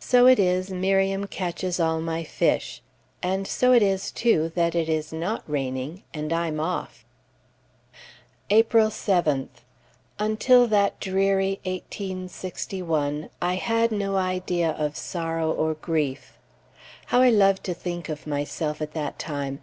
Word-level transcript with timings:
So 0.00 0.26
it 0.26 0.40
is 0.40 0.70
Miriam 0.72 1.28
catches 1.28 1.78
all 1.78 2.00
my 2.00 2.24
fish 2.24 2.82
and 3.22 3.46
so 3.46 3.72
it 3.72 3.80
is, 3.80 4.10
too, 4.10 4.50
that 4.56 4.74
it 4.74 4.88
is 4.88 5.12
not 5.12 5.44
raining, 5.46 6.02
and 6.12 6.32
I'm 6.32 6.58
off. 6.58 7.04
April 8.50 8.88
7th. 8.88 9.62
Until 10.18 10.66
that 10.66 10.98
dreary 10.98 11.60
1861, 11.64 13.30
I 13.40 13.54
had 13.54 13.92
no 13.92 14.16
idea 14.16 14.70
of 14.72 14.96
sorrow 14.96 15.52
or 15.52 15.74
grief.... 15.74 16.36
How 17.06 17.20
I 17.20 17.30
love 17.30 17.62
to 17.62 17.72
think 17.72 18.08
of 18.08 18.26
myself 18.26 18.82
at 18.82 18.94
that 18.94 19.16
time! 19.16 19.60